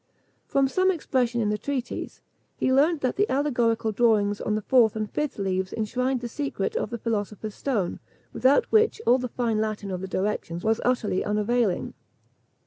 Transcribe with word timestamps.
From 0.47 0.67
some 0.67 0.89
expression 0.89 1.41
in 1.41 1.49
the 1.51 1.59
treatise, 1.59 2.21
he 2.57 2.73
learned 2.73 3.01
that 3.01 3.17
the 3.17 3.29
allegorical 3.29 3.91
drawings 3.91 4.41
on 4.41 4.55
the 4.55 4.63
fourth 4.63 4.95
and 4.95 5.07
fifth 5.07 5.37
leaves 5.37 5.71
enshrined 5.71 6.21
the 6.21 6.27
secret 6.27 6.75
of 6.75 6.89
the 6.89 6.97
philosopher's 6.97 7.53
stone, 7.53 7.99
without 8.33 8.65
which 8.71 8.99
all 9.05 9.19
the 9.19 9.27
fine 9.29 9.59
Latin 9.59 9.91
of 9.91 10.01
the 10.01 10.07
directions 10.07 10.63
was 10.63 10.81
utterly 10.83 11.23
unavailing. 11.23 11.93